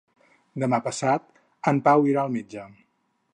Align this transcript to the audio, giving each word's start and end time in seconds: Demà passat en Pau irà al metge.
Demà 0.63 0.79
passat 0.87 1.27
en 1.73 1.83
Pau 1.89 2.09
irà 2.13 2.25
al 2.25 2.33
metge. 2.39 2.67